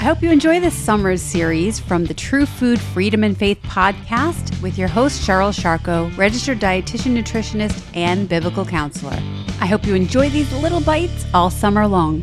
[0.00, 4.62] I hope you enjoy this summer's series from the True Food Freedom and Faith podcast
[4.62, 9.18] with your host, Cheryl Sharko, registered dietitian, nutritionist, and biblical counselor.
[9.60, 12.22] I hope you enjoy these little bites all summer long.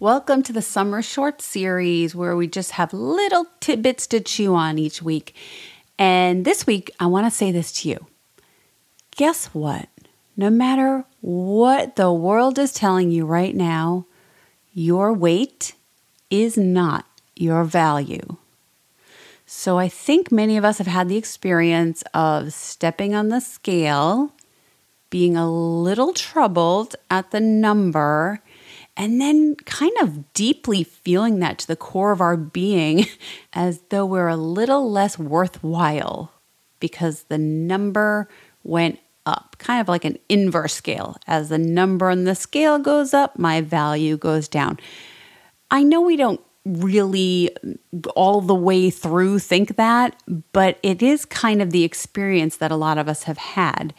[0.00, 4.76] Welcome to the Summer Short Series, where we just have little tidbits to chew on
[4.76, 5.36] each week.
[6.00, 8.06] And this week, I want to say this to you.
[9.16, 9.88] Guess what?
[10.36, 14.06] No matter what the world is telling you right now,
[14.80, 15.74] your weight
[16.30, 17.04] is not
[17.36, 18.38] your value.
[19.44, 24.32] So I think many of us have had the experience of stepping on the scale,
[25.10, 28.42] being a little troubled at the number,
[28.96, 33.04] and then kind of deeply feeling that to the core of our being
[33.52, 36.32] as though we're a little less worthwhile
[36.78, 38.30] because the number
[38.62, 41.16] went up, kind of like an inverse scale.
[41.26, 44.78] As the number on the scale goes up, my value goes down.
[45.70, 47.50] I know we don't really
[48.14, 50.20] all the way through think that,
[50.52, 53.94] but it is kind of the experience that a lot of us have had.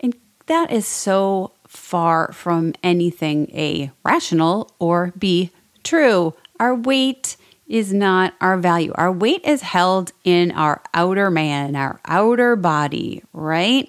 [0.00, 0.14] And
[0.46, 5.50] that is so far from anything A, rational, or B,
[5.84, 6.34] true.
[6.58, 7.36] Our weight
[7.70, 8.92] is not our value.
[8.96, 13.88] Our weight is held in our outer man, our outer body, right?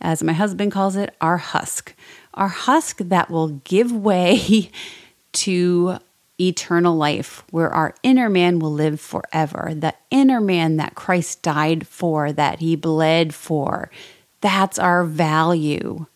[0.00, 1.94] As my husband calls it, our husk.
[2.34, 4.70] Our husk that will give way
[5.32, 5.98] to
[6.40, 9.72] eternal life, where our inner man will live forever.
[9.76, 13.92] The inner man that Christ died for, that he bled for.
[14.40, 16.06] That's our value.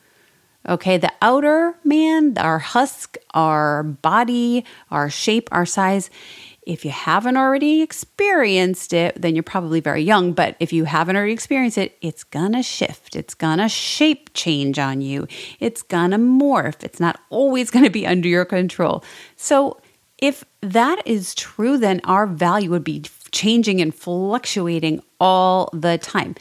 [0.66, 6.08] Okay, the outer man, our husk, our body, our shape, our size,
[6.66, 10.32] if you haven't already experienced it, then you're probably very young.
[10.32, 13.16] But if you haven't already experienced it, it's gonna shift.
[13.16, 15.26] It's gonna shape change on you.
[15.60, 16.82] It's gonna morph.
[16.82, 19.04] It's not always gonna be under your control.
[19.36, 19.80] So,
[20.18, 26.34] if that is true, then our value would be changing and fluctuating all the time.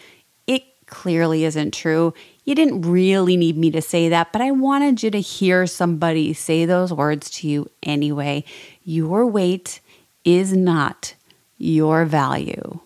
[0.48, 2.14] It clearly isn't true.
[2.46, 6.34] You didn't really need me to say that, but I wanted you to hear somebody
[6.34, 8.46] say those words to you anyway.
[8.84, 9.82] Your weight
[10.26, 11.16] is not
[11.58, 12.80] your value.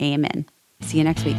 [0.00, 0.46] Amen.
[0.80, 1.36] See you next week.